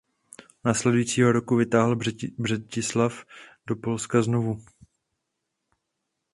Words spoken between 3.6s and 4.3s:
do Polska